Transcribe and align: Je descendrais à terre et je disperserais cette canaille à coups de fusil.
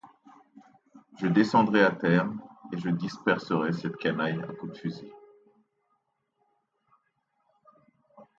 Je 1.19 1.27
descendrais 1.27 1.83
à 1.83 1.91
terre 1.91 2.27
et 2.73 2.77
je 2.79 2.89
disperserais 2.89 3.71
cette 3.71 3.97
canaille 3.97 4.41
à 4.41 4.51
coups 4.51 4.73
de 4.73 4.77
fusil. 4.79 5.11